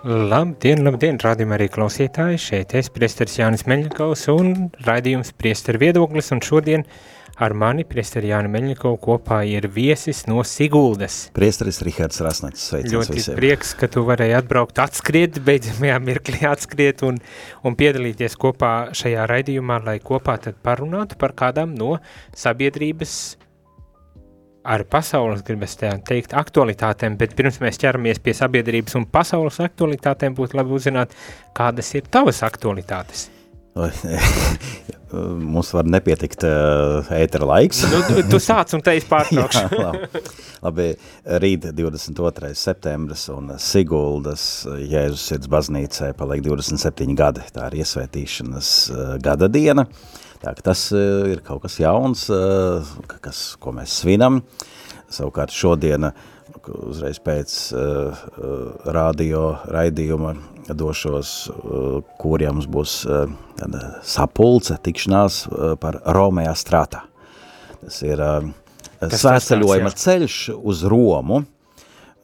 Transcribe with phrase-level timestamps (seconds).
[0.00, 4.54] Labdien, labdien, rādījumā arī klausītāji, šeit es, priesteris Jānis Meļņakovs un
[4.86, 6.86] raidījums priesteru viedoklis, un šodien
[7.36, 11.18] ar mani, priesteri Jāni Meļņakovu, kopā ir viesis no Siguldas.
[11.36, 13.36] Priesteris Rihards Rasnacis, sveicins Ļoti visiem.
[13.42, 17.20] prieks, ka tu varēji atbraukt, atskriet, beidzamajā mirklī atskriet un,
[17.60, 21.98] un piedalīties kopā šajā raidījumā, lai kopā tad parunātu par kādām no
[22.32, 23.18] sabiedrības
[24.64, 30.58] ar pasaules, gribas teikt, aktualitātēm, bet pirms mēs ķeramies pie sabiedrības un pasaules aktualitātēm, būtu
[30.60, 31.16] labi uzzināt,
[31.56, 33.28] kādas ir tavas aktualitātes.
[35.54, 37.82] Mums var nepietikt uh, ētera laiks.
[37.90, 39.62] Nu, tu, tu sāc un te es pārtraukšu.
[39.78, 40.22] Labi.
[40.66, 40.86] labi,
[41.42, 42.52] rīt 22.
[42.58, 47.46] septembris un Siguldas Jēzus sirds baznīcē paliek 27 gadi.
[47.54, 49.86] Tā ir iesvētīšanas uh, gada diena.
[50.40, 52.86] Tā, tas uh, ir kaut kas jauns, uh,
[53.20, 54.40] kas, ko mēs svinam.
[55.12, 56.14] Savukārt šodiena,
[56.86, 57.82] uzreiz pēc uh,
[58.16, 60.32] uh, radio raidījuma,
[60.70, 63.26] došos, uh, kuriem mums būs uh,
[64.06, 67.02] sapulce, tikšanās uh, par Romējā strātā.
[67.82, 68.48] Tas ir uh,
[69.02, 71.42] svētceļojuma ceļš uz Romu.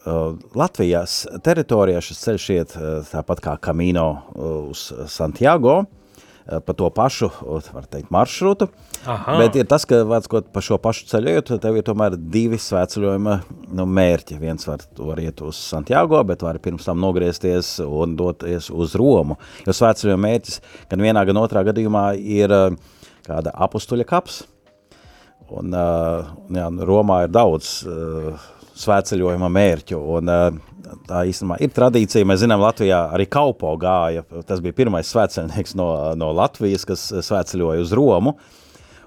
[0.06, 6.05] Uh, Latvijas teritorijā šis ceļš iet uh, tāpat kā Camino uh, uz Santiago, uh,
[6.46, 7.28] pa to pašu,
[7.74, 8.68] var teikt, maršrutu,
[9.04, 9.36] Aha.
[9.40, 13.36] bet ir tas, ka vāckot pa šo pašu ceļojot, tev ir tomēr divi svētceļojuma
[13.74, 14.38] nu, mērķi.
[14.42, 19.40] Viens var, var iet uz Santiago, bet var pirms tam nogriezties un doties uz Romu,
[19.66, 22.68] jo svētceļojuma mērķis gan vienā, gan otrā gadījumā ir uh,
[23.26, 24.44] kāda apustuļa kaps,
[25.46, 30.30] Un, uh, jā, Romā ir daudz uh, svētceļojuma mērķu, un
[31.08, 32.26] tā īstenībā ir tradīcija.
[32.28, 35.88] Mēs zinām, Latvijā arī Kaupo gāja, tas bija pirmais svētceļnieks no,
[36.18, 38.36] no Latvijas, kas svētceļoja uz Romu,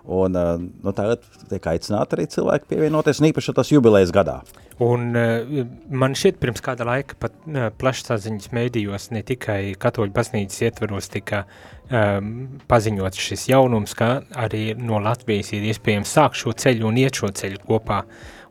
[0.09, 4.39] un uh, nu, tagad tiek aicināti arī cilvēki pievienoties, un īpaši tas jubilejas gadā.
[4.83, 10.63] Un uh, man šķiet, pirms kāda laika pat uh, plašsaziņas mēdījos ne tikai katoļu baznīcas
[10.65, 16.89] ietvaros tika um, paziņots šis jaunums, ka arī no Latvijas ir iespējams sākt šo ceļu
[16.89, 18.05] un iet šo ceļu kopā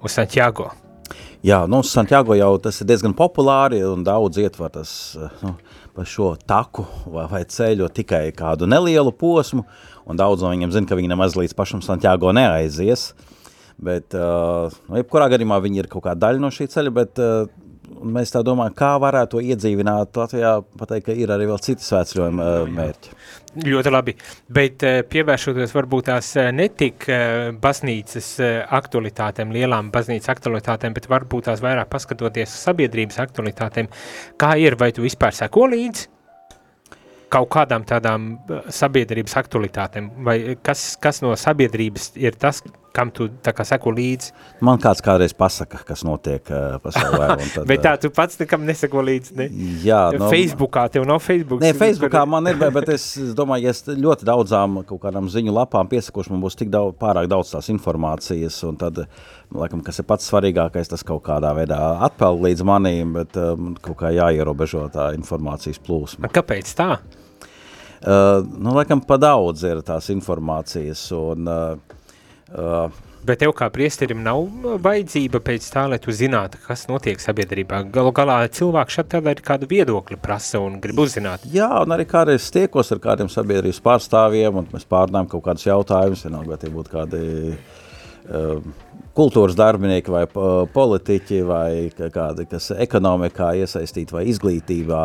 [0.05, 0.71] uz Santiago.
[1.49, 4.91] Jā, nu, Santiago jau tas ir diezgan populāri, un daudz ietver tas
[5.41, 5.55] nu,
[5.97, 9.63] pa šo taku vai, vai ceļu tikai kādu nelielu posmu,
[10.05, 13.13] un daudz no viņiem zina, ka viņi nemaz līdz pašam Santiago neaizies.
[13.81, 17.47] Bet, uh, nu, jebkurā gadījumā viņi ir kaut kāda daļa no šī ceļa, bet uh,
[17.89, 22.49] mēs tā domājam, kā varētu to iedzīvināt Latvijā, pateikt, ka ir arī vēl citi svētceļojuma
[22.75, 23.15] mērķi.
[23.65, 24.15] Ļoti labi,
[24.55, 27.09] bet pievēršoties varbūt tās netik
[27.63, 28.29] baznīcas
[28.79, 33.91] aktualitātēm, lielām baznīcas aktualitātēm, bet varbūt tās vairāk paskatoties sabiedrības aktualitātēm,
[34.39, 36.15] kā ir, vai tu vispār seko līdzi?
[37.33, 38.29] kaut kādām tādām
[38.73, 42.63] sabiedrības aktualitātēm, vai kas, kas no sabiedrības ir tas,
[42.99, 44.33] kam tu tā kā seko līdzi?
[44.67, 47.29] Man kāds kādreiz pasaka, kas notiek uh, pasaulē.
[47.55, 49.49] Tad, bet tā tu pats nekam neseko līdzi, ne?
[49.85, 50.01] Jā.
[50.17, 51.63] No, Facebookā, tev nav Facebook?
[51.63, 53.07] Nē, Facebookā man ir, bet es
[53.39, 57.29] domāju, ja es ļoti daudzām kaut kādām ziņu lapām piesakošu, man būs tik daudz, pārāk
[57.31, 59.05] daudz tās informācijas, un tad,
[59.55, 61.79] laikam, kas ir pats svarīgākais, tas kaut kādā veidā
[62.09, 66.33] atpeld līdz manīm, bet um, kaut kā jāierobežo tā informācijas plūsma.
[66.35, 66.97] Kāpēc tā?
[67.99, 71.47] Uh, nu, laikam, pa daudz ir tās informācijas, un...
[71.47, 71.95] Uh,
[72.49, 72.89] Uh,
[73.29, 74.45] Bet tev kā priesterim nav
[74.81, 77.83] vajadzība pēc tā, lai tu zinātu, kas notiek sabiedrībā.
[77.93, 81.43] Galu galā cilvēks šeit tev ir kādu viedokli prasa un grib uzzināt.
[81.53, 86.23] Jā, un arī kādreiz tiekos ar kādiem sabiedrības pārstāvjiem, un mēs pārnām kaut kādus jautājumus,
[86.25, 87.25] vienalga, vai tie būtu kādi
[87.57, 88.63] uh,
[89.19, 90.23] kultūras darbinieki vai
[90.79, 95.03] politiķi vai kādi, kas ekonomikā iesaistīti vai izglītībā.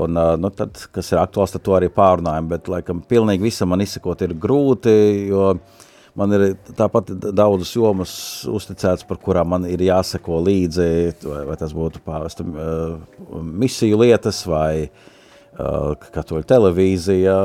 [0.00, 3.70] Un, uh, nu, tad, kas ir aktuāls, tad to arī pārunājam, bet, laikam, pilnīgi visam
[3.70, 4.96] man izsakot ir grūti,
[5.30, 5.86] jo uh,
[6.20, 6.44] man ir
[6.76, 8.12] tāpat daudzas jomas
[8.48, 10.90] uzticētas, par kurām man ir jāseko līdzi,
[11.24, 12.98] vai, vai tas būtu pāvesta uh,
[13.40, 17.38] misiju lietas vai uh, katoļu televīzija,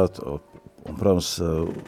[0.86, 1.30] un protams,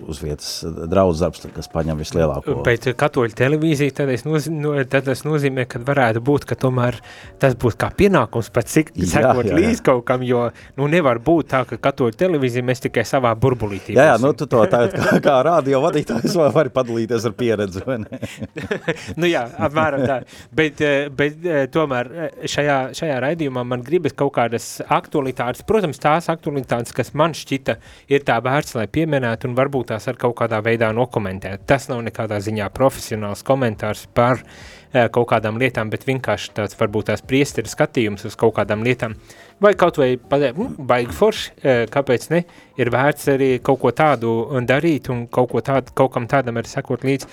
[0.09, 0.49] uz vietas
[0.89, 2.55] draudz darbs, kas paņem vislielāko.
[2.65, 6.97] Bet katoļu televīzija, tad, es noz, no, tad tas nozīmē, ka varētu būt, ka tomēr
[7.41, 10.47] tas būs kā pienākums pat cik sekot līdz kaut kam, jo
[10.79, 13.93] nu nevar būt tā, ka katoļu televīzija mēs tikai savā burbulītī.
[13.97, 17.99] Jā, jā, nu tu to tagad kā, kā radio vadītājs vari padalīties ar pieredzi, vai
[18.01, 18.21] ne?
[19.21, 20.17] nu jā, apmēram tā.
[20.57, 20.81] Bet,
[21.17, 22.11] bet tomēr
[22.49, 27.77] šajā, šajā raidījumā man gribas kaut kādas aktualitātes, protams, tās aktualitātes, kas man šķita
[28.09, 31.65] ir tā vērts, lai pieminētu un varbūt tās ar kaut kādā veidā nokomentēt.
[31.69, 37.11] Tas nav nekādā ziņā profesionāls komentārs par uh, kaut kādām lietām, bet vienkārši tāds varbūt
[37.11, 39.15] tās priesteri skatījums uz kaut kādām lietām.
[39.61, 42.43] Vai kaut vai pateikt, mm, baigi forši, uh, kāpēc ne,
[42.77, 44.35] ir vērts arī kaut ko tādu
[44.69, 47.25] darīt un kaut, ko tādu, kaut kam tādam arī sekot līdz.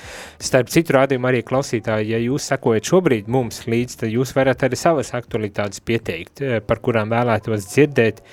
[0.43, 4.81] Starp citu rādījumu arī klausītāji, ja jūs sekojat šobrīd mums līdz, tad jūs varat arī
[4.81, 8.25] savas aktualitātes pieteikt, uh, par kurām vēlētos dzirdēt,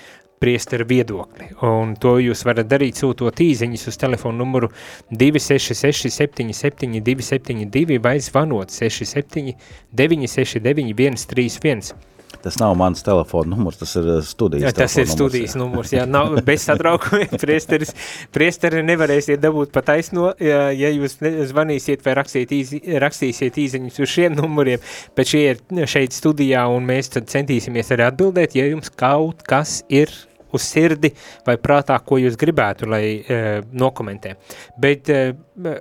[0.42, 1.52] priestera viedokli.
[1.68, 4.72] Un to jūs varat darīt sūtot īziņas uz telefonu numuru
[5.14, 9.54] 266 77 272 vai zvanot 67
[9.94, 12.10] 969 131.
[12.42, 15.60] Tas nav mans telefona numurs, tas ir uh, studijas jā, Tas ir numurs, studijas jā.
[15.60, 17.36] numurs, jā, nav bez satraukumiem.
[17.44, 17.94] priesteris,
[18.34, 21.20] priesteri nevarēsiet dabūt pa taisno, ja, ja jūs
[21.52, 24.82] zvanīsiet vai rakstiet īzi, rakstīsiet īziņus uz šiem numuriem,
[25.18, 29.82] bet šie ir šeit studijā un mēs tad centīsimies arī atbildēt, ja jums kaut kas
[29.92, 30.10] ir
[30.54, 31.14] uz sirdi
[31.48, 34.36] vai prātā, ko jūs gribētu, lai e, nokomentē.
[34.82, 35.22] Bet e,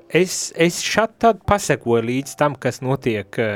[0.09, 3.53] es, es šat tad pasekoju līdz tam, kas notiek e,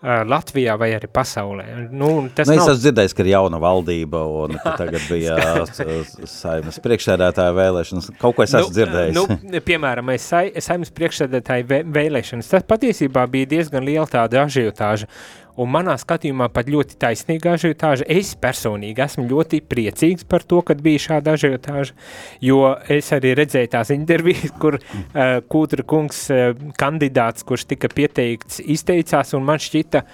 [0.00, 1.64] Latvijā vai arī pasaulē.
[1.92, 2.62] Nu, tas nu, nav...
[2.62, 5.34] Es esmu dzirdējis, ka ir jauna valdība un tagad bija
[5.68, 8.08] saimas priekšsēdētāja vēlēšanas.
[8.22, 9.18] Kaut ko es esmu nu, dzirdējis.
[9.44, 10.24] Nu, piemēram, es
[10.64, 12.48] saimas priekšsēdētāja vēlēšanas.
[12.48, 15.10] Tas patiesībā bija diezgan liela tāda ažiotāža
[15.58, 18.06] un manā skatījumā pat ļoti taisnīga ažiotāža.
[18.10, 21.96] Es personīgi esmu ļoti priecīgs par to, kad bija šāda ažiotāža,
[22.44, 28.62] jo es arī redzēju tās intervijas, kur uh, Kūtra kungs uh, kandidāts, kurš tika pieteikts,
[28.62, 30.04] izteicās, un man šķita,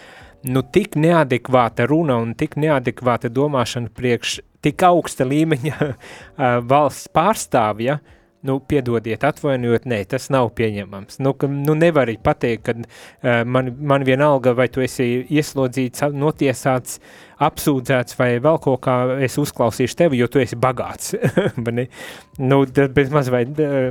[0.53, 5.97] nu tik neadekvāta runa un tik neadekvāta domāšana priekš tik augsta līmeņa uh,
[6.73, 8.16] valsts pārstāvja, uh,
[8.47, 11.21] nu, piedodiet, atvainojiet, nē, tas nav pieņemams.
[11.25, 17.01] Nu, ka, nu nevar pateikt, ka uh, man, man vienalga, vai tu esi ieslodzīts, notiesāts,
[17.43, 21.13] apsūdzēts vai vēl kaut kā es uzklausīšu tevi, jo tu esi bagāts.
[22.51, 22.61] nu,
[22.97, 23.45] bez maz vai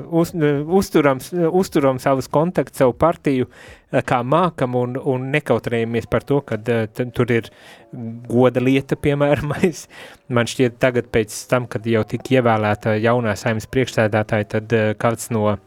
[0.09, 0.33] uz,
[0.79, 1.21] uzturam,
[1.51, 3.49] uzturam savus kontaktus, savu partiju,
[4.09, 7.51] kā mākam un, un nekautrējamies par to, ka tur ir
[8.31, 9.85] goda lieta, piemēram, es,
[10.27, 15.57] man šķiet tagad pēc tam, kad jau tika ievēlēta jaunā saimnes priekšsēdētāja, tad kāds no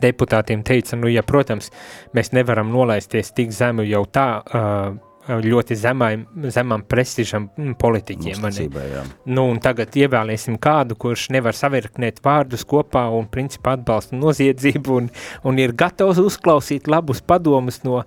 [0.00, 1.68] deputātiem teica, nu, ja, protams,
[2.16, 6.12] mēs nevaram nolaisties tik zemu jau tā, uh, ļoti zemai,
[6.50, 8.40] zemam prestižam mm, politiķiem.
[9.30, 15.10] Nu, un tagad ievēlēsim kādu, kurš nevar savirknēt vārdus kopā un principā atbalsta noziedzību un,
[15.46, 18.02] un ir gatavs uzklausīt labus padomus no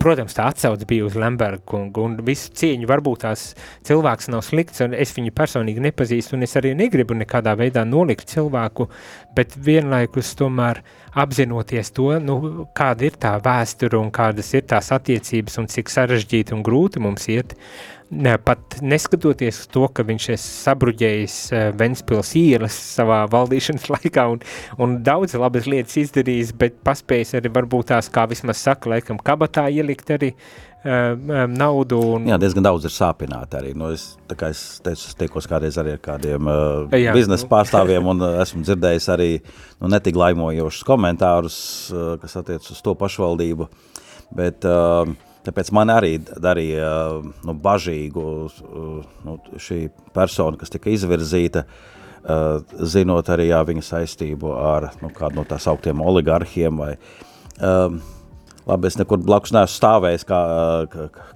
[0.00, 3.50] protams, tā atsauce bija uz Lemberga kungu, un visu cieņu varbūt tās
[3.86, 8.32] cilvēks nav slikts, un es viņu personīgi nepazīstu, un es arī negribu nekādā veidā nolikt
[8.32, 8.88] cilvēku,
[9.36, 10.82] bet vienlaikus tomēr
[11.18, 16.54] apzinoties to, nu, kāda ir tā vēsture un kādas ir tās attiecības un cik sarežģīti
[16.56, 17.54] un grūti mums iet,
[18.10, 24.26] ne, pat neskatoties uz to, ka viņš ir sabruģējis uh, Ventspils ielas savā valdīšanas laikā
[24.34, 24.42] un,
[24.82, 29.68] un daudz labas lietas izdarījis, bet paspējis arī varbūt tās, kā vismaz saka, laikam kabatā
[29.70, 32.00] ielikt arī uh, naudu.
[32.16, 32.28] Un...
[32.30, 33.72] Jā, diezgan daudz ir sāpināti arī.
[33.76, 37.44] Nu, es, tā kā es teicu, es tiekos kādreiz arī ar kādiem uh, Jā, biznesa
[37.44, 37.50] nu...
[37.52, 39.30] pārstāvjiem un esmu dzirdējis arī
[39.80, 41.58] nu, netik laimojošus komentārus,
[41.92, 43.68] uh, kas attiec uz to pašvaldību,
[44.36, 45.10] bet uh,
[45.40, 46.90] Tāpēc man arī darīja
[47.48, 48.24] nu, bažīgu
[49.24, 49.78] nu, šī
[50.12, 51.64] persona, kas tika izvirzīta,
[52.92, 56.82] zinot arī jā, viņa saistību ar nu, kādu no tās augtiem oligarhiem.
[56.82, 56.92] Vai,
[58.70, 60.40] labi, es nekur blakus neesmu stāvējis kā,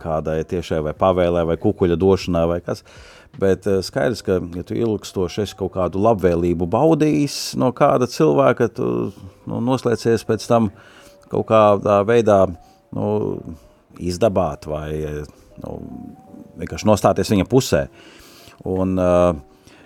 [0.03, 2.85] kādai tiešai vai pavēlē vai kukuļa došanā vai kas,
[3.41, 8.91] bet skaidrs, ka, ja tu ilgstoši esi kaut kādu labvēlību baudījis no kāda cilvēka, tu
[9.51, 10.71] nu, noslēcies pēc tam
[11.33, 12.45] kaut kādā veidā,
[12.95, 13.09] nu,
[14.03, 14.91] izdabāt vai
[15.63, 15.79] nu,
[16.61, 17.87] vienkārši nostāties viņa pusē.
[18.71, 19.35] Un, uh,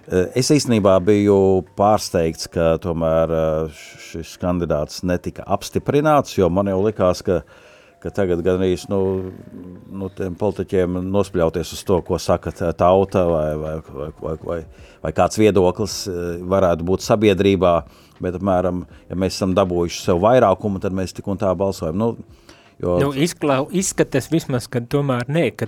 [0.09, 1.39] es īstenībā biju
[1.79, 7.43] pārsteigts, ka tomēr uh, šis kandidāts netika apstiprināts, jo man jau likās, ka,
[8.03, 9.01] ka tagad gan arī nu,
[9.93, 14.59] nu, tiem politiķiem nospļauties uz to, ko saka tauta vai, vai, vai, vai, vai,
[15.05, 16.21] vai kāds viedoklis uh,
[16.57, 17.75] varētu būt sabiedrībā,
[18.19, 21.99] bet, apmēram, ja mēs esam dabūjuši sev vairākumu, tad mēs tik un tā balsojam.
[22.01, 22.38] Nu,
[22.79, 25.67] Jo, nu, izklau, izskatās vismaz, ka tomēr nē, ka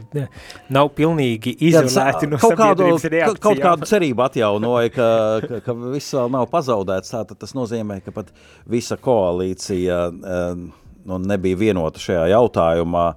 [0.71, 3.41] nav pilnīgi izolēti no kaut kādu, reakcijām.
[3.43, 5.09] Kaut kādu cerību atjaunoja, ka,
[5.43, 8.31] ka, ka viss vēl nav pazaudēts, tātad tas nozīmē, ka pat
[8.71, 13.09] visa koalīcija nu, nebija vienota šajā jautājumā.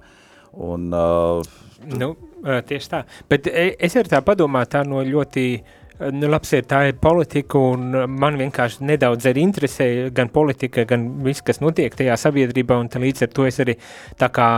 [0.64, 1.54] Un, uh,
[1.94, 2.10] nu,
[2.42, 6.80] tieši tā, bet es arī tā padomāju tā no ļoti uh, Nu, labs ir, tā
[6.88, 12.16] ir politika, un man vienkārši nedaudz arī interesē gan politika, gan viss, kas notiek tajā
[12.18, 13.76] sabiedrībā, un līdz ar to es arī
[14.18, 14.48] tā kā,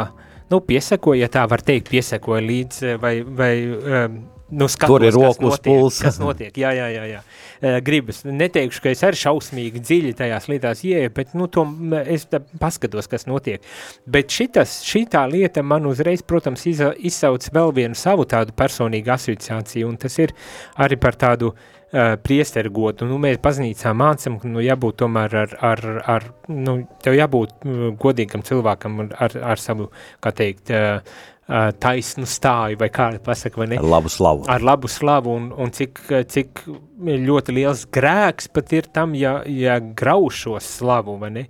[0.49, 4.17] nu, piesakoju, ja tā var teikt, piesakoju līdz, vai, vai um,
[4.51, 6.01] nu, skatos, Tur ir rokas pulss.
[6.05, 7.21] Kas notiek, jā, jā, jā, jā.
[7.85, 11.65] Gribas, neteikšu, ka es arī šausmīgi dziļi tajās lietās ieeju, bet, nu, to
[12.05, 12.29] es
[12.61, 13.65] paskatos, kas notiek.
[14.07, 19.91] Bet šitas, šitā lieta man uzreiz, protams, iza, izsauc vēl vienu savu tādu personīgu asociāciju,
[19.91, 20.35] un tas ir
[20.79, 23.09] arī par tādu uh, priestergotu.
[23.11, 25.87] Nu, mēs baznīcā mācam, ka, nu, jābūt tomēr ar, ar,
[26.17, 27.67] ar nu, tev jābūt
[28.03, 29.91] godīgam cilvēkam ar, ar savu,
[30.23, 33.79] kā teikt, uh, taisnu stāju, vai kā pasaka, vai ne?
[33.79, 34.47] Ar labu slavu.
[34.51, 36.01] Ar labu slavu, un, un cik,
[36.33, 36.65] cik
[37.07, 41.47] ļoti liels grēks pat ir tam, ja, ja graušos slavu, vai ne?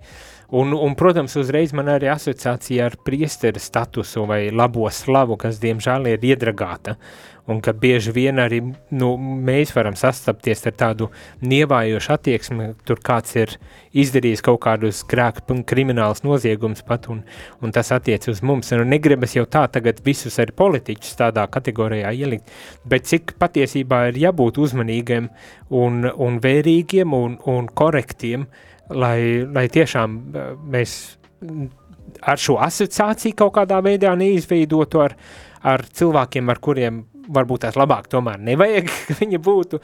[0.54, 6.12] Un, un, protams, uzreiz man arī asociācija ar priestera statusu vai labo slavu, kas, diemžēl,
[6.12, 6.94] ir iedragāta
[7.46, 8.58] un ka bieži vien arī
[8.98, 11.08] nu, mēs varam sastapties ar tādu
[11.46, 13.54] nievājošu attieksmi, tur kāds ir
[13.96, 17.22] izdarījis kaut kādus grēku kriminālus noziegumus pat, un,
[17.62, 18.72] un tas attiec uz mums.
[18.74, 22.50] Un negribas jau tā tagad visus arī politiķus tādā kategorijā ielikt,
[22.84, 25.30] bet cik patiesībā ir jābūt uzmanīgiem
[25.70, 28.48] un, un vērīgiem un, un korektiem,
[28.90, 29.20] lai,
[29.52, 30.96] lai tiešām eh, mēs
[32.26, 35.16] ar šo asociāciju kaut kādā veidā neizveidotu ar,
[35.66, 37.04] ar cilvēkiem, ar kuriem
[37.36, 39.80] varbūt tās labāk tomēr nevajag, ka viņa būtu,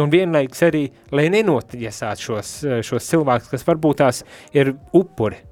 [0.00, 4.24] un vienlaikus arī, lai nenotiesāt šos, šos cilvēkus, kas varbūt tās
[4.56, 5.42] ir upuri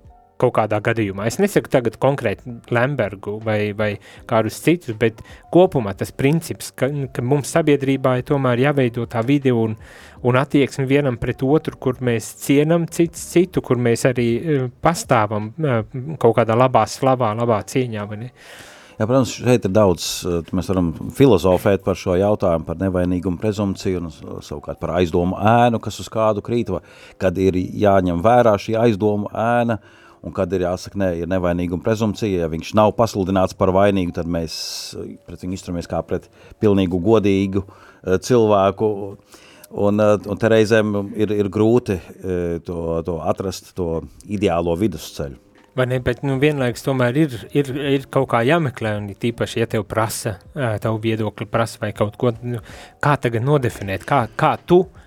[0.41, 1.29] kaut kādā gadījumā.
[1.31, 3.91] Es nesaku tagad konkrēti Lembergu vai, vai
[4.31, 5.23] kādus citus, bet
[5.55, 9.79] kopumā tas princips, ka, ka mums sabiedrībā ir tomēr jāveido tā vide un,
[10.27, 15.53] un attieksmi vienam pret otru, kur mēs cienam cits citu, kur mēs arī uh, pastāvam
[15.55, 15.83] uh,
[16.19, 18.31] kaut kādā labā slavā, labā cieņā, vai ne?
[18.35, 23.41] Uh, Jā, protams, šeit ir daudz, eh, mēs varam filozofēt par šo jautājumu, par nevainīgumu
[23.43, 26.71] prezumciju un savukārt par aizdomu ēnu, kas uz kādu krīt,
[27.19, 29.81] kad ir jāņem vērā šī aizdomu ēna,
[30.25, 34.31] un kad ir jāsaka, ne, ir nevainīguma prezumcija, ja viņš nav pasludināts par vainīgu, tad
[34.31, 34.57] mēs
[34.99, 36.31] eh, pret viņu izturamies kā pret
[36.63, 38.91] pilnīgu godīgu uh, cilvēku,
[39.71, 41.99] un, uh, un te reizēm ir, ir grūti
[42.65, 43.89] to, to atrast, to
[44.25, 45.41] ideālo vidusceļu.
[45.75, 49.67] Vai ne, bet nu, vienlaikus tomēr ir, ir, ir kaut kā jāmeklē, un tīpaši, ja
[49.73, 52.61] tev prasa, tavu viedokli prasa vai kaut ko, nu,
[53.03, 55.04] kā tagad nodefinēt, kā, kā tu uh,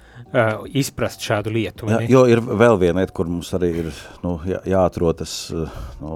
[0.75, 1.87] izprast šādu lietu.
[1.91, 3.89] Jā, jo ir vēl viena lieta, kur mums arī ir
[4.25, 5.37] nu, jā, jāatrod tas
[6.01, 6.11] nu,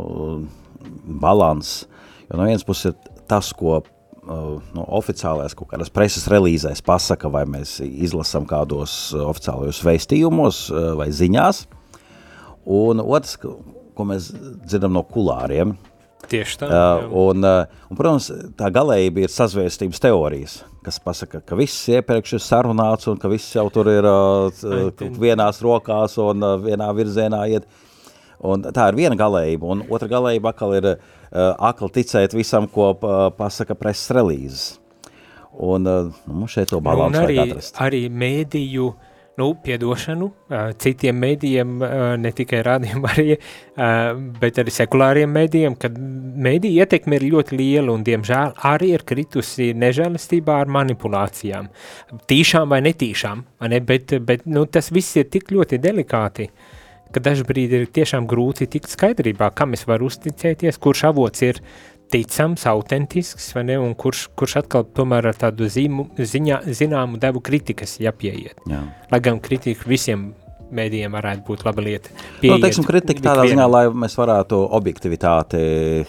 [1.22, 1.82] balans,
[2.28, 3.80] jo no vienas puses ir tas, ko
[4.22, 10.66] nu, oficiālais kaut kādas preses relīzēs pasaka, vai mēs izlasam kādos oficiālajos veistījumos
[11.00, 11.66] vai ziņās,
[12.70, 14.32] un otrs, ko mēs
[14.66, 15.76] dzirdam no kulāriem.
[16.30, 16.68] Tieši tā.
[16.70, 22.36] Uh, un, uh, un, protams, tā galējība ir sazvērstības teorijas, kas pasaka, ka viss iepriekš
[22.38, 24.52] ir sarunāts un ka viss jau tur ir uh,
[25.26, 27.70] vienās rokās un uh, vienā virzienā iet.
[28.42, 30.98] Un tā ir viena galējība, un otra galējība atkal ir uh,
[31.70, 34.66] akli ticēt visam, ko uh, pasaka preses relīzes.
[35.52, 37.78] Un uh, nu, šeit to balansu vajag atrast.
[37.84, 39.11] Arī mēdīju uh,
[39.42, 40.30] nu, piedošanu
[40.82, 41.76] citiem mēdījiem,
[42.22, 43.38] ne tikai rādījumam arī,
[44.42, 49.72] bet arī sekulāriem mēdījiem, kad mēdīja ietekme ir ļoti liela un, diemžēl, arī ir kritusi
[49.78, 51.72] nežēlistībā ar manipulācijām.
[52.30, 53.82] Tīšām vai netīšām, vai ne?
[53.86, 56.50] bet, bet nu, tas viss ir tik ļoti delikāti,
[57.12, 61.60] ka dažbrīd ir tiešām grūti tikt skaidrībā, kam es varu uzticēties, kurš avots ir
[62.12, 67.42] ticams, autentisks, vai ne, un kurš, kurš atkal tomēr ar tādu zīmu, ziņā, zināmu devu
[67.44, 68.62] kritikas jāpieiet.
[68.70, 68.84] Jā.
[69.12, 70.32] Lai gan kritika visiem
[70.72, 72.14] mēdījiem varētu būt laba lieta.
[72.40, 75.60] Pieiet, nu, teiksim, kritika tādā ziņā, lai mēs varētu objektivitāti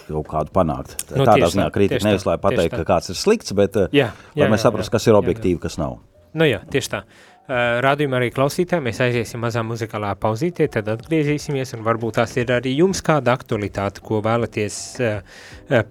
[0.07, 0.95] kaut kādu panākt.
[1.11, 4.51] Nu, tādā ziņā kritika nevis, lai pateikt, ka kāds ir slikts, bet jā, jā, lai
[4.55, 5.99] mēs saprast, kas ir objektīvi, kas nav.
[6.33, 7.03] Nu jā, tieši tā.
[7.03, 12.71] Uh, Rādījumā arī klausītāji, mēs aiziesim mazā muzikālā pauzītē, tad atgriezīsimies varbūt tās ir arī
[12.77, 15.41] jums kāda aktualitāte, ko vēlaties uh,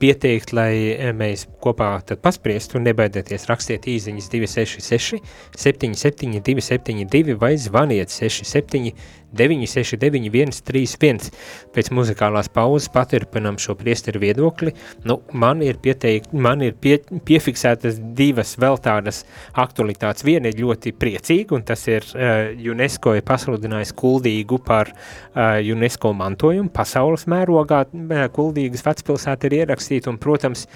[0.01, 1.91] pieteikt, lai mēs kopā
[2.25, 5.21] paspriestu nebaidieties rakstiet īziņas 266
[5.61, 11.31] 77 272 vai zvaniet 67 969 131.
[11.73, 14.75] Pēc muzikālās pauzes paturpinam šo priesteru viedokli.
[15.09, 19.23] Nu, man ir, pieteikt, man ir pie, piefiksētas divas vēl tādas
[19.59, 20.27] aktualitātes.
[20.27, 25.59] Viena ir ļoti priecīga, Kuldīgu, un tas ir uh, UNESCO ir pasludinājis Kuldīgu par uh,
[25.59, 26.71] UNESCO mantojumu.
[26.71, 30.67] Pasaules mērogā uh, Kuldīgas vecpilsēta ir ierakstīta, un, protams,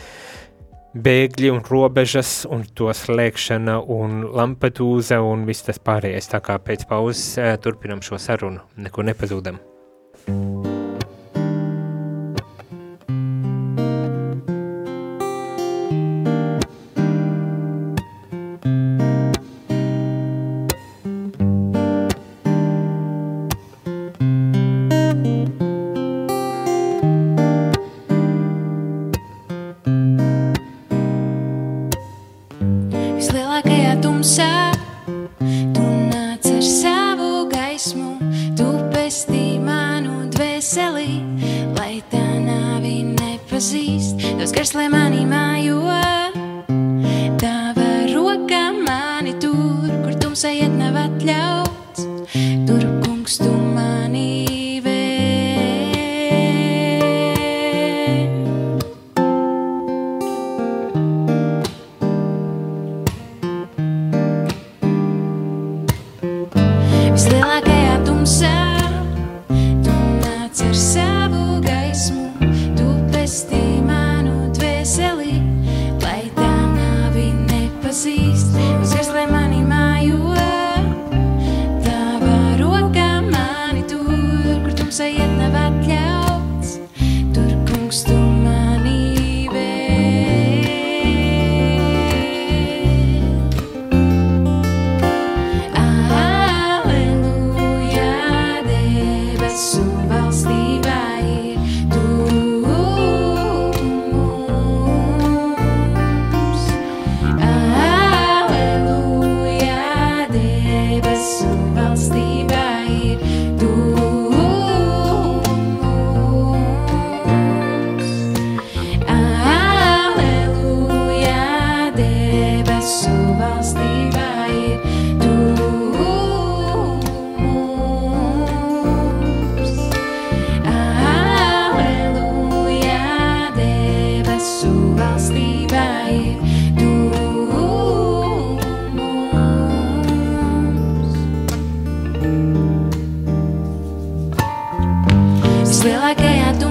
[0.96, 6.32] bēgļi un robežas un to slēgšana un Lampedūza un viss tas pārējais.
[6.32, 9.60] Tā kā pēc pauzes turpinam šo sarunu, neko nepazūdam.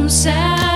[0.08, 0.75] some sound.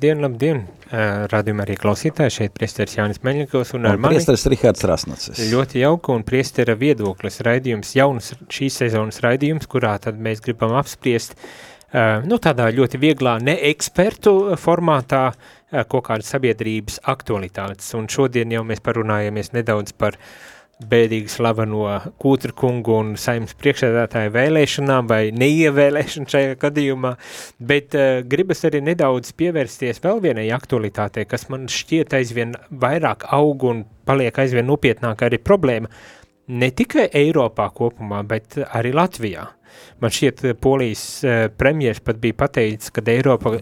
[0.00, 0.60] Labdien, labdien,
[1.28, 4.16] radījumā arī klausītāji, šeit priesteris Jānis Meļņikovs un ar un mani.
[4.16, 5.42] Priesteris Rihards Rasnacis.
[5.50, 11.36] Ļoti jauka un priestera viedoklis raidījums, jaunas šīs sezonas raidījums, kurā tad mēs gribam apspriest,
[12.24, 15.34] nu tādā ļoti vieglā, ne ekspertu formātā,
[15.68, 17.92] kaut kādas sabiedrības aktualitātes.
[18.00, 20.59] Un šodien jau mēs parunājamies nedaudz par uh,
[20.90, 27.14] bēdīgi slaveno Kūtra kungu un saimnes priekšsēdētāju vēlēšanām vai neievēlēšanu šajā gadījumā,
[27.72, 33.68] bet uh, gribas arī nedaudz pievērsties vēl vienai aktualitātei, kas man šķiet aizvien vairāk aug
[33.68, 35.90] un paliek aizvien nopietnāk arī problēma.
[36.50, 39.46] ne tikai Eiropā kopumā, bet arī Latvijā.
[40.02, 41.04] Man šķiet, Polijas
[41.60, 43.52] premjeras pat bija pateicis, ka Eiropa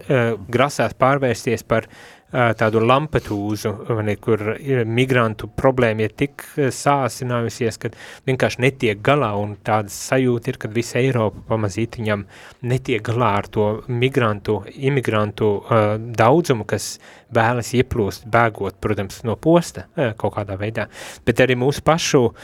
[0.48, 1.88] grasās pārvērsties par
[2.30, 3.72] tādu lampetūzu,
[4.04, 4.42] ne, kur
[4.84, 7.90] migrantu problēma ir tik sāsinājusies, ka
[8.28, 12.26] vienkārši netiek galā, un tāda sajūta ir, ka visa Eiropa pamazītiņam
[12.68, 16.98] netiek galā ar to migrantu, imigrantu uh, daudzumu, kas
[17.34, 20.88] vēlas ieplūst, bēgot, protams, no posta uh, kaut kādā veidā,
[21.24, 22.34] bet arī mūsu pašu uh,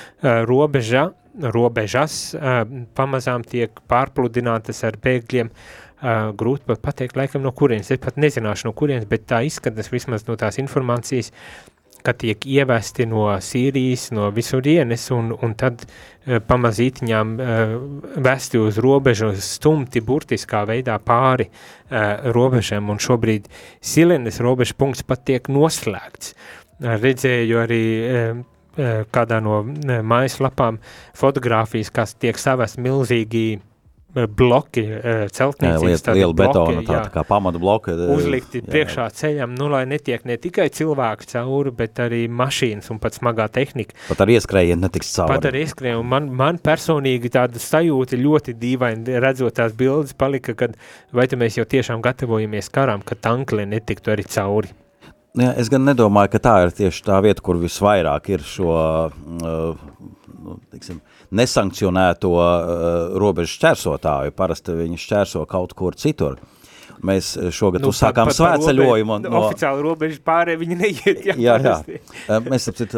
[0.48, 2.62] robeža, robežas uh,
[2.96, 7.88] pamazām tiek pārpludinātas ar bēgļiem, uh, Uh, grūti pat pateikt, laikam, no kurienes.
[7.94, 11.30] Es pat nezināšu, no kurienes, bet tā izskatās vismaz no tās informācijas,
[12.04, 17.74] ka tiek ievesti no Sīrijas, no visurienes, un, un tad uh, pamazītiņām uh,
[18.28, 23.48] vesti uz robežu, stumti burtiskā veidā pāri uh, robežam, un šobrīd
[23.80, 26.34] Silenes robežu punkts pat tiek noslēgts.
[26.34, 28.42] Uh, redzēju arī uh,
[29.08, 30.82] kādā no mājaslapām
[31.16, 33.70] fotogrāfijas, kas tiek savest milzīgi uh,
[34.14, 37.94] bloki, eh, celtniecības, tādi liela betona, tā, tā kā pamata bloka.
[37.94, 38.68] Eh, uzlikti jā.
[38.70, 43.48] priekšā ceļam, nu, lai netiek ne tikai cilvēki cauri, bet arī mašīnas un pat smagā
[43.54, 43.96] tehnika.
[44.08, 45.34] Pat ar ieskrējienu netiks cauri.
[45.34, 50.78] Pat ar ieskrējienu, man, man personīgi tāda sajūta ļoti dīvaini, redzot tās bildes, palika, kad
[51.14, 54.74] vai te mēs jau tiešām gatavojamies karām, ka tankli netiktu arī cauri.
[55.34, 58.74] Jā, es gan nedomāju, ka tā ir tieši tā vieta, kur visvairāk ir šo,
[59.10, 59.88] uh,
[60.44, 61.00] nu, tiksim,
[61.34, 62.50] nesankcionēto uh,
[63.20, 64.34] robežu šķērsotāju.
[64.36, 66.42] Parasti viņi šķērso kaut kur citur.
[67.04, 69.18] Mēs eh, šogad nu, uzsākām svētceļojumu.
[69.26, 71.24] No, oficiāli robežas pārē viņi neiet.
[71.26, 71.74] Jā, jā, jā.
[71.90, 72.94] Eh, mēs apcīt,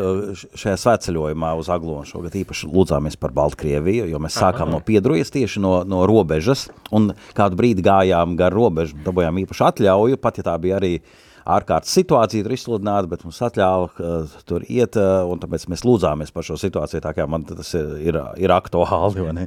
[0.53, 4.77] šajā svētceļojumā uz Aglonu šogad īpaši lūdzāmies par Baltkrieviju, jo mēs sākām Aha.
[4.77, 10.21] no Piedrujas tieši no, no robežas, un kādu brīdi gājām gar robežu, dabojām īpaši atļauju,
[10.23, 14.65] pat ja tā bija arī uh, ārkārtas situācija tur izsludināta, bet mums atļāva uh, tur
[14.67, 18.21] iet, uh, un tāpēc mēs lūdzāmies par šo situāciju, tā kā man tas ir, ir,
[18.43, 19.47] ir aktuāli, ne?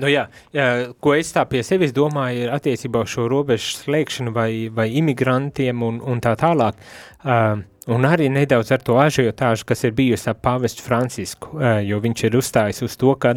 [0.00, 0.26] Nu jā,
[0.56, 0.70] jā,
[1.04, 5.84] ko es tā pie sevis domāju, ir attiecībā uz šo robežu slēgšanu vai, vai imigrantiem
[5.84, 6.80] un, un tā tālāk.
[7.24, 12.22] Uh, Un arī nedaudz ar to ažiotāžu, kas ir bijusi ap pāvestu Francisku, jo viņš
[12.24, 13.34] ir uzstājis uz to, ka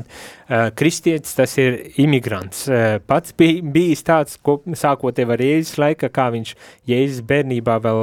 [0.79, 2.61] kristietis tas ir imigrants.
[3.09, 6.53] Pats bija bijis tāds, ko sākot jau ar Jēzus laika, kā viņš
[6.87, 7.99] Jēzus bērnībā vēl,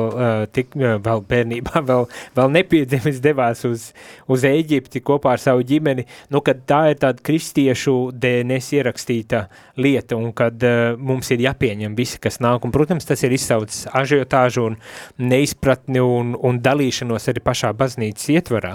[0.52, 2.04] tik, vēl bērnībā vēl,
[2.36, 3.88] vēl nepiedzimis devās uz,
[4.28, 9.46] uz Eģipti kopā ar savu ģimeni, nu, kad tā ir tāda kristiešu DNS ierakstīta
[9.80, 10.60] lieta un kad
[11.00, 14.78] mums ir jāpieņem visi, kas nāk, un, protams, tas ir izsaucis ažiotāžu un
[15.24, 18.74] neizpratni un un, un dalīšanos arī pašā baznīcas ietvarā.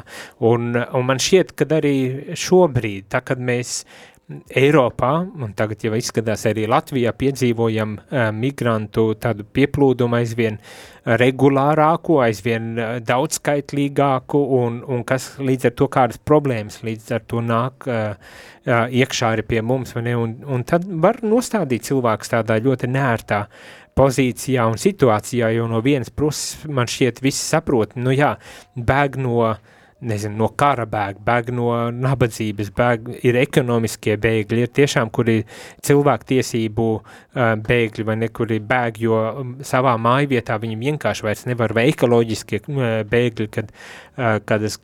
[0.49, 1.97] Un, un man šķiet, ka arī
[2.39, 3.83] šobrīd, tā kad mēs
[4.29, 10.59] Eiropā, un tagad jau izskatās arī Latvijā, piedzīvojam uh, migrantu tādu pieplūdumu aizvien
[11.17, 17.41] regulārāku, aizvien uh, daudzskaitlīgāku, un, un kas līdz ar to kādas problēmas līdz ar to
[17.41, 18.13] nāk uh,
[18.69, 20.13] uh, iekšā arī pie mums, vai ne?
[20.19, 23.47] Un, un tad var nostādīt cilvēks tādā ļoti nērtā
[23.99, 28.35] pozīcijā un situācijā, jo no vienas puses man šķiet visi saprot, nu jā,
[28.75, 29.59] bēg no uh,
[29.99, 35.41] nezinu, no kara bēg, bēg no nabadzības, bēg, ir ekonomiskie bēgļi, ir tiešām, kuri
[35.85, 36.85] cilvēktiesību
[37.67, 42.61] bēgļi vai nekuri bēg, jo um, savā mājvietā viņi vienkārši vairs nevar, vai ekoloģiskie
[43.11, 43.73] bēgļi, kad,
[44.47, 44.79] kad es,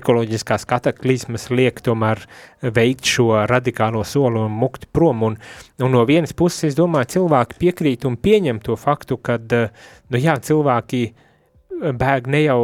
[0.00, 2.24] ekoloģiskās kataklizmas liek tomēr
[2.62, 5.38] veikt šo radikālo soli un mukt prom, un,
[5.78, 9.54] un no vienas puses, es domāju, cilvēki piekrīt un pieņem to faktu, kad,
[10.10, 11.06] nu jā, cilvēki
[11.78, 12.62] bēg ne jau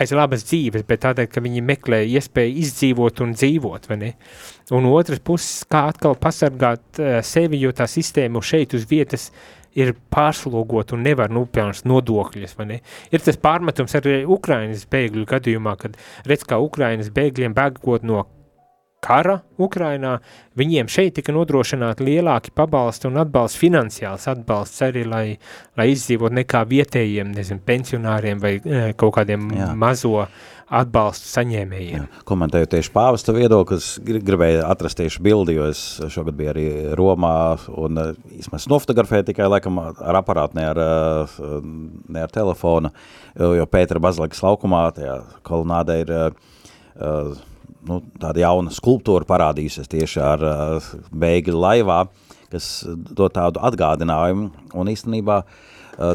[0.00, 4.10] aiz labas dzīves, bet tādēļ, ka viņi meklē iespēju izdzīvot un dzīvot, vai ne?
[4.76, 9.30] Un otras puses, kā atkal pasargāt uh, sevi, jo tā sistēma šeit uz vietas
[9.76, 12.78] ir pārslogot un nevar nopelnīt nodokļus, vai ne?
[13.12, 18.24] Ir tas pārmetums arī Ukrainas bēgļu gadījumā, kad redz, kā Ukrainas bēgļiem bēgot no
[19.04, 20.16] kara Ukrainā,
[20.58, 25.24] viņiem šeit tika nodrošināti lielāki pabalsti un atbalsts, finansiāls atbalsts arī, lai,
[25.78, 29.70] lai izdzīvot nekā vietējiem, nezinu, pensionāriem vai e, kaut kādiem Jā.
[29.78, 30.26] mazo
[30.66, 32.02] atbalstu saņēmējiem.
[32.02, 32.22] Jā.
[32.26, 36.66] Komentējot tieši pāvesta viedoklis, gribēju atrast tieši bildi, jo es šogad biju arī
[36.98, 37.36] Romā
[37.70, 41.60] un īstenībā e, nofotografēju tikai laikam ar aparātu, ne ar, e,
[42.16, 42.90] ne ar telefonu,
[43.36, 47.36] jo Pētera Bazilikas laukumā, tajā kolonādē ir uh,
[47.86, 52.04] nu, tāda jauna skulptūra parādījusies tieši ar uh, bēgļu laivā,
[52.52, 54.50] kas dod tādu atgādinājumu.
[54.78, 56.14] Un īstenībā uh,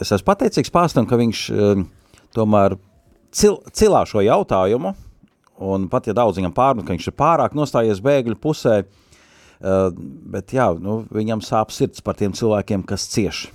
[0.00, 1.82] es esmu pateicīgs pāstam, ka viņš uh,
[2.36, 2.76] tomēr
[3.36, 4.94] cil, cilā šo jautājumu,
[5.66, 9.88] un pat ja daudz viņam pārmet, ka viņš ir pārāk nostājies bēgļu pusē, uh,
[10.32, 13.46] bet jā, nu, viņam sāp sirds par tiem cilvēkiem, kas cieš.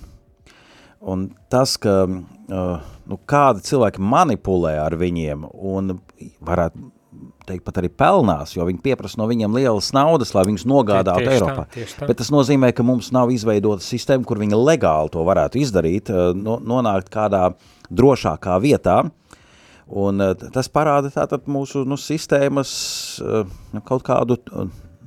[1.02, 5.98] Un tas, ka uh, nu, kādi cilvēki manipulē ar viņiem un
[6.40, 6.90] varētu
[7.46, 11.30] teikt, pat arī pelnās, jo viņi pieprasa no viņiem lielas naudas, lai viņus nogādātu Tieši
[11.30, 11.64] tā, Eiropā.
[11.74, 12.08] tieši tā.
[12.10, 16.30] Bet tas nozīmē, ka mums nav izveidota sistēma, kur viņi legāli to varētu izdarīt, eh,
[16.38, 17.50] no, nonākt kādā
[17.90, 19.02] drošākā vietā.
[19.88, 22.72] Un eh, tas parāda tātad mūsu nu, sistēmas
[23.20, 24.38] eh, nu, kaut kādu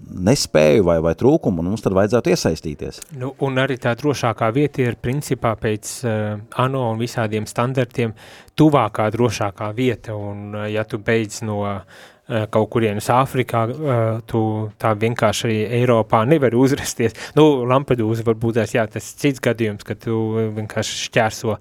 [0.06, 3.02] nespēju vai, vai trūkumu, un mums tad vajadzētu iesaistīties.
[3.20, 6.18] Nu, un arī tā drošākā vieta ir principā pēc uh,
[6.62, 8.16] ANO un visādiem standartiem
[8.58, 14.42] tuvākā drošākā vieta, un uh, ja tu beidz no uh, kaut kurienes Āfrikā, uh, tu
[14.82, 17.14] tā vienkārši arī Eiropā nevar uzrasties.
[17.38, 20.18] Nu, Lampedūza varbūt tās, jā, tas cits gadījums, ka tu
[20.56, 21.60] vienkārši šķērso uh,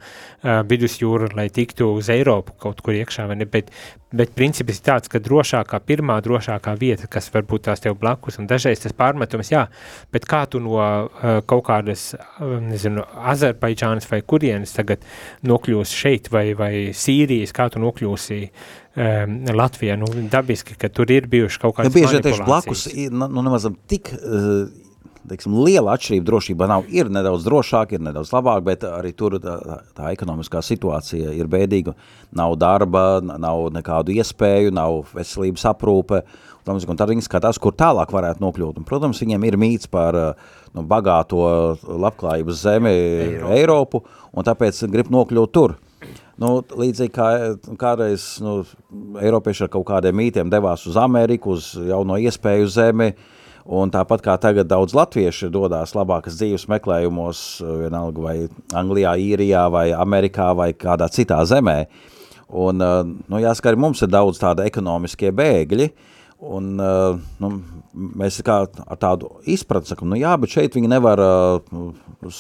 [0.71, 3.69] vidusjūru, lai tiktu uz Eiropu kaut kur iekšā, vai ne, bet,
[4.15, 8.49] bet princips ir tāds, ka drošākā, pirmā drošākā vieta, kas varbūt tās tev blakus, un
[8.49, 9.67] dažreiz tas pārmetums, jā,
[10.17, 15.05] bet kā tu no uh, kaut kādas, uh, nezinu, Azerbaidžānas vai kurienes tagad
[15.45, 18.41] nokļūsi šeit, vai, vai Sīrijas, kā tu nokļūsi
[18.97, 23.29] um, Latvijā, nu, dabiski, ka tur ir bijuši kaut Ja kādas bieži tieši blakus nu,
[23.43, 24.65] nemazam tik uh,
[25.29, 26.89] teiksim, liela atšķirība drošībā nav.
[26.93, 29.57] Ir nedaudz drošāk, ir nedaudz labāk, bet arī tur tā,
[29.97, 31.95] tā, ekonomiskā situācija ir bēdīga.
[32.37, 36.25] Nav darba, nav nekādu iespēju, nav veselības aprūpe.
[36.65, 38.81] Un, un tad viņi skatās, kur tālāk varētu nokļūt.
[38.81, 41.45] Un, protams, viņiem ir mīts par uh, nu, bagāto
[41.85, 43.57] labklājības zemi Eiropu.
[43.59, 45.79] Eiropu, un tāpēc grib nokļūt tur.
[46.41, 47.29] Nu, līdzīgi kā
[47.79, 48.63] kādreiz nu,
[49.23, 53.13] Eiropieši ar kaut kādiem mītiem devās uz Ameriku, uz jauno iespēju zemi,
[53.65, 57.45] un tāpat kā tagad daudz latvieši dodās labākas dzīves meklējumos,
[57.85, 58.35] vienalga vai
[58.75, 61.85] Anglijā, Īrijā, vai Amerikā, vai kādā citā zemē.
[62.51, 65.89] Un, uh, nu, jāsaka, arī mums ir daudz tāda ekonomiskie bēgļi,
[66.55, 67.55] un uh, nu,
[67.95, 71.89] mēs kā ar tādu izpratni sakam, nu jā, bet šeit viņi nevar uh,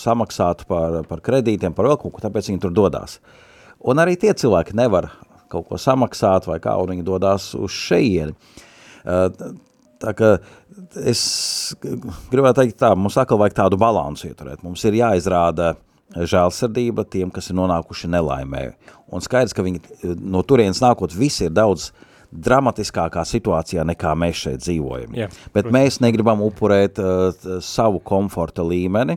[0.02, 3.18] samaksāt par, par kredītiem, par vēl kaut ko, tāpēc viņi tur dodās.
[3.84, 5.10] Un arī tie cilvēki nevar
[5.52, 8.34] kaut ko samaksāt vai kā, un viņi dodās uz šeieni.
[9.04, 9.54] Uh,
[10.04, 10.30] Tā kā
[11.06, 11.20] es
[12.32, 14.64] gribētu teikt tā, mums atkal vajag tādu balansu ieturēt.
[14.66, 15.74] Mums ir jāizrāda
[16.14, 18.64] žēlsirdība tiem, kas ir nonākuši nelaimē.
[19.14, 19.80] Un skaidrs, ka viņi
[20.20, 21.92] no turienes nākot visi ir daudz
[22.34, 25.14] dramatiskākā situācijā nekā mēs šeit dzīvojam.
[25.16, 27.30] Jā, Bet mēs negribam upurēt uh,
[27.62, 29.16] savu komforta līmeni,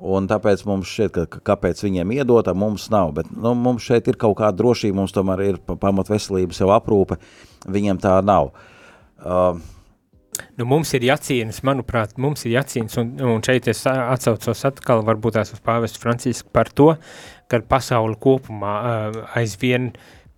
[0.00, 3.10] Un tāpēc mums šķiet, ka, kāpēc viņiem iedot, a mums nav.
[3.18, 6.70] Bet nu, mums šeit ir kaut kāda drošība, mums tomēr ir pa- pamat veselības jau
[6.72, 7.18] aprūpe,
[7.68, 8.52] viņiem tā nav.
[9.20, 9.60] Uh,
[10.56, 15.02] Nu, mums ir jācīnas, manuprāt, mums ir jācīnas, un, un šeit es a- atsaucos atkal
[15.04, 16.94] varbūt tās uz pāvestu Francisku par to,
[17.50, 19.90] ka pasauli kopumā uh, aizvien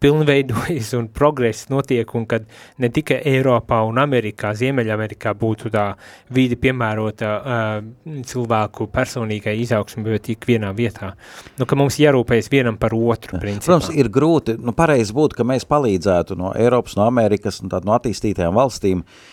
[0.03, 2.47] pilnveidojas un progress notiek, un kad
[2.83, 5.87] ne tikai Eiropā un Amerikā, Ziemeļamerikā būtu tā
[6.35, 11.13] vīdi piemērota uh, cilvēku personīgai izaugsmi, bet ikvienā vietā.
[11.61, 13.73] Nu, ka mums jārūpējas vienam par otru, principā.
[13.73, 17.87] Protams, ir grūti, nu pareizi būtu, ka mēs palīdzētu no Eiropas, no Amerikas un tād
[17.89, 19.31] no attīstītajām valstīm uh,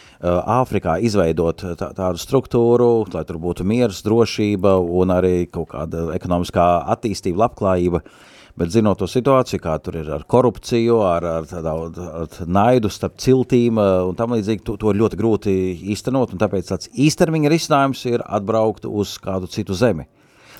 [0.60, 6.66] Āfrikā izveidot tā, tādu struktūru, lai tur būtu miers, drošība un arī kaut kāda ekonomiskā
[6.96, 8.04] attīstība, labklājība.
[8.60, 13.16] Bet zinot to situāciju, kā tur ir ar korupciju, ar, ar, tādu, ar naidu starp
[13.24, 15.54] ciltīm uh, un tam līdzīgi, to, to ir ļoti grūti
[15.94, 20.10] īstenot, un tāpēc tāds īstermiņa risinājums ir atbraukt uz kādu citu zemi.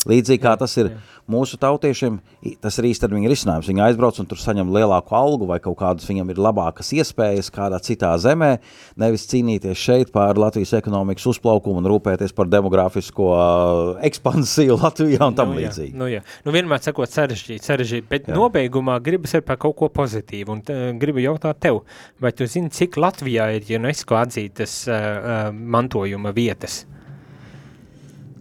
[0.08, 0.94] Līdzīgi kā tas ir
[1.32, 2.20] mūsu tautiešiem,
[2.64, 3.70] tas ir īstermiņa risinājums.
[3.70, 7.80] Viņi aizbrauc un tur saņem lielāku algu vai kaut kādas viņam ir labākas iespējas kādā
[7.84, 8.56] citā zemē,
[9.00, 15.38] nevis cīnīties šeit par Latvijas ekonomikas uzplaukumu un rūpēties par demografisko uh, ekspansiju Latvijā un
[15.38, 15.96] tam nu, līdzīgi.
[16.00, 16.24] Nu, jā.
[16.46, 18.38] nu, vienmēr sakot sarežģīt, sarežģīt, bet jā.
[18.38, 21.84] nobeigumā gribas ir par kaut ko pozitīvu, un uh, gribu jautāt tev,
[22.22, 26.84] vai tu zini, cik Latvijā ir UNESCO atzītas uh, uh, mantojuma vietas?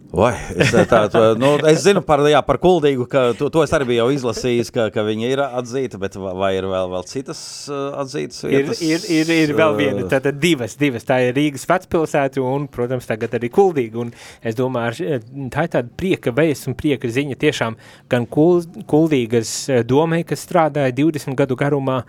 [0.09, 3.73] Vai, es, tā, tā, nu, es zinu par, jā, par kuldīgu, ka to, to es
[3.77, 7.91] arī biju izlasījis, ka, ka viņa ir atzīta, bet vai ir vēl, vēl citas uh,
[8.01, 8.81] atzītas Ir, vietas?
[8.81, 13.05] ir, ir, ir vēl viena, Uh, tātad divas, divas, tā ir Rīgas vecpilsēta un, protams,
[13.09, 14.09] tagad arī Kuldīga, un
[14.41, 17.37] es domāju, ar- tā ir tāda prieka vēsts un prieka ziņa.
[17.45, 17.77] Tiešām
[18.09, 21.99] gan kul, Kuldīgas eh, domai, kas strādāja 20 gadu garumā,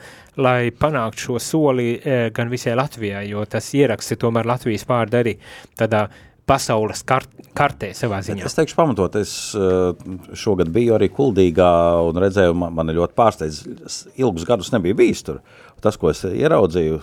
[0.40, 5.36] lai panāktu šo soli eh, gan visai Latvijai, jo tas ieraksti tomēr Latvijas vārdu arī
[5.76, 6.06] tādā
[6.48, 8.44] pasaules kart, kartē savā ziņā.
[8.46, 9.92] Es teikšu pamatot, es uh,
[10.38, 11.70] šogad biju arī Kuldīgā
[12.08, 13.62] un redzēju, man, man ļoti pārsteidz,
[14.20, 15.40] ilgus gadus nebija bijis tur.
[15.80, 17.00] Tas, ko es ieraudzīju,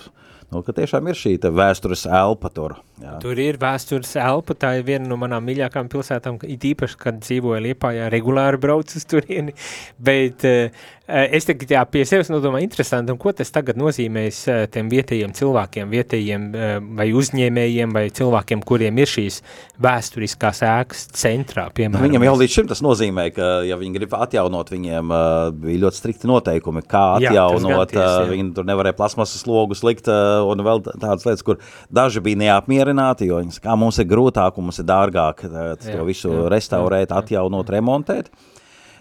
[0.53, 2.77] nu, ka tiešām ir šī vēstures elpa tur.
[2.97, 3.17] Jā.
[3.21, 7.59] Tur ir vēstures elpa, tā ir viena no manām mīļākām pilsētām, it īpaši, kad dzīvoju
[7.67, 9.53] Liepājā, regulāri brauc uz turieni,
[10.01, 10.71] bet uh,
[11.05, 15.35] es tagad jā, pie sevis nodomāju interesanti, un ko tas tagad nozīmēs uh, tiem vietējiem
[15.37, 19.43] cilvēkiem, vietējiem uh, vai uzņēmējiem, vai cilvēkiem, kuriem ir šīs
[19.83, 22.07] vēsturiskās ēkas centrā, piemēram.
[22.07, 25.13] Viņam jau līdz šim tas nozīmē, ka, ja viņi grib atjaunot, viņiem
[25.61, 28.25] bija ļoti strikti noteikumi, kā atjaunot, jā, ties, jā.
[28.33, 31.61] viņi tur nevarēja plasmasas logus likt, uh, un vēl tādas lietas, kur
[31.93, 36.31] daži bija neapmierināti, apmierināti, jo kā mums ir grūtāk un mums ir dārgāk to visu
[36.31, 38.29] jā, restaurēt, jā, atjaunot, remontēt.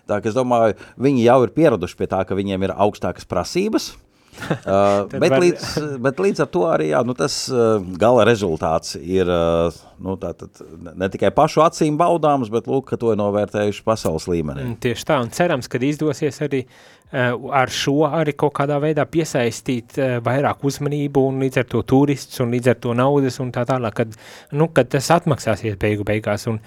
[0.06, 3.96] Tā es domāju, viņi jau ir pieraduši pie tā, ka viņiem ir augstākas prasības,
[4.50, 5.40] uh, bet, var...
[5.42, 5.68] līdz,
[6.02, 10.32] bet līdz ar to arī jā, nu, tas uh, gala rezultāts ir uh, nu, tā,
[10.36, 10.60] tad,
[10.96, 14.66] ne tikai pašu acīm baudāms, bet lūk, ka to ir novērtējuši pasaules līmenī.
[14.66, 19.06] Mm, tieši tā, un cerams, ka izdosies arī uh, ar šo arī kaut kādā veidā
[19.08, 23.54] piesaistīt uh, vairāk uzmanību un līdz ar to turists un līdz ar to naudas un
[23.54, 24.20] tā tālāk, kad,
[24.52, 26.48] nu, kad tas atmaksāsies beigu beigās.
[26.52, 26.60] Un,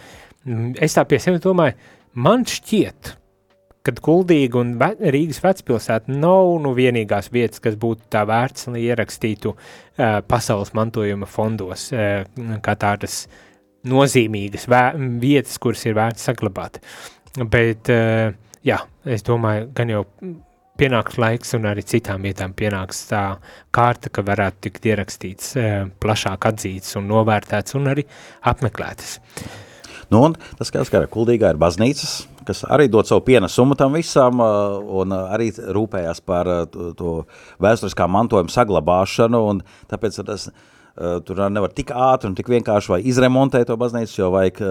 [0.45, 1.77] mm, es tā pie sevis domāju,
[2.17, 3.18] man šķiet,
[3.87, 8.83] kad Kuldīga un ve Rīgas vecpilsēta nav nu vienīgās vietas, kas būtu tā vērts, lai
[8.89, 12.25] ierakstītu uh, pasaules mantojuma fondos, uh,
[12.65, 13.23] kā tādas
[13.87, 14.67] nozīmīgas
[15.21, 16.81] vietas, kuras ir vērts saglabāt.
[17.39, 18.35] Bet, uh,
[18.67, 20.03] jā, es domāju, gan jau
[20.79, 23.23] pienāks laiks un arī citām vietām pienāks tā
[23.75, 28.07] kārta, ka varētu tikt ierakstīts, uh, plašāk atzīts un novērtēts un arī
[28.51, 29.17] apmeklētas.
[30.09, 32.13] Nu, un tas, kas kā kuldīgā ir baznīcas,
[32.47, 37.13] kas arī dod savu pienesumu tam visam un arī rūpējās par to
[37.61, 40.49] vēsturiskā mantojuma saglabāšanu, un tāpēc tas
[41.27, 44.63] tur nevar tik ātri un tik vienkārši vai izremontēt to baznīcu, jo vajag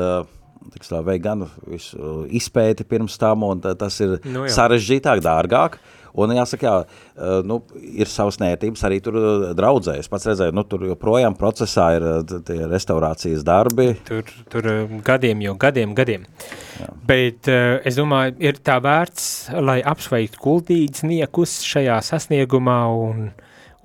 [0.88, 4.52] tā, vajag gan visu izpēti pirms tam, un tas ir nu, jā.
[4.58, 5.78] sarežģītāk, dārgāk.
[6.18, 9.98] Un jāsaka, jā, eh, nu, ir savas nērtības arī tur eh, draudzē.
[10.02, 13.92] Es pats redzēju, nu, tur joprojām procesā ir eh, tie restaurācijas darbi.
[14.08, 14.70] Tur, tur
[15.06, 16.26] gadiem jau gadiem, gadiem.
[16.78, 16.92] Jā.
[17.08, 19.28] Bet es domāju, ir tā vērts,
[19.64, 23.28] lai apsveiktu kultīdzniekus šajā sasniegumā un,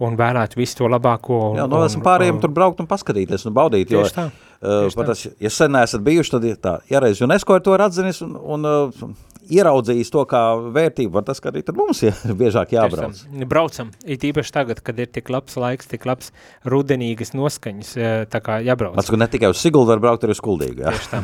[0.03, 1.41] un vērētu visu to labāko.
[1.57, 4.29] Jā, nu, esam pārējiem un, tur braukt un paskatīties un baudīt, jo tā.
[4.63, 8.21] Uh, tas, ja sen neesat bijuši, tad tā, ja reiz UNESCO ir to ir atzinis
[8.23, 9.09] un, un uh,
[9.51, 10.41] ieraudzījis to kā
[10.75, 13.19] vērtību, var tas, ka arī tad mums ir biežāk jābrauc.
[13.23, 13.47] Tiešām.
[13.49, 16.31] Braucam, it īpaši tagad, kad ir tik labs laiks, tik labs
[16.69, 17.93] rudenīgas noskaņas,
[18.31, 18.97] tā kā jābrauc.
[18.99, 20.83] Mats, ne tikai uz Siguldu var braukt, arī uz Kuldīgu.
[20.85, 20.95] Jā.
[20.95, 21.21] Tieši tā.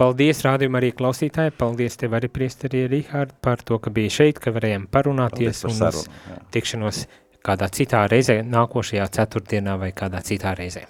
[0.00, 4.54] Paldies, rādījumā arī klausītāji, paldies tev arī priesteri Rihārd par to, ka bija šeit, ka
[4.56, 7.04] varējām parunāties un sarunu, tikšanos
[7.46, 10.86] kādā citā reizē, nākošajā ceturtdienā vai kādā citā reizē.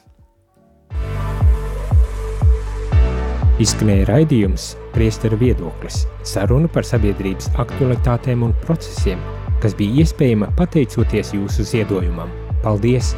[3.60, 9.20] Izskanēja raidījums Priestera viedoklis– saruna par sabiedrības aktualitātēm un procesiem,
[9.62, 12.33] kas bija iespējama pateicoties jūsu ziedojumam.
[12.64, 13.14] Paldies!